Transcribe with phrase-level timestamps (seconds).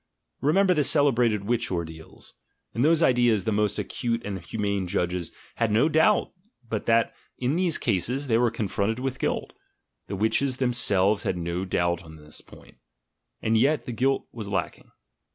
[0.41, 2.33] Remember the celebrated witch ordeals:
[2.73, 6.31] in those days the most acute and humane judges had no doubt
[6.67, 9.53] but that in these cases they were confronted with guilt,—
[10.07, 12.77] the "witches" themselves had no doubt on the point,—
[13.43, 14.89] and yet the guilt was lacking.